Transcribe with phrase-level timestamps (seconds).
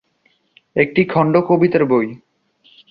[0.75, 2.07] এটি খন্ড কবিতার বই।